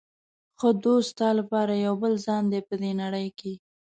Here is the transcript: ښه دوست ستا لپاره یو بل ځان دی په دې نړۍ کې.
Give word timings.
ښه 0.59 0.69
دوست 0.83 1.09
ستا 1.13 1.29
لپاره 1.39 1.73
یو 1.85 1.93
بل 2.01 2.13
ځان 2.25 2.43
دی 2.51 2.61
په 2.67 2.75
دې 2.81 2.91
نړۍ 3.01 3.27
کې. 3.39 3.53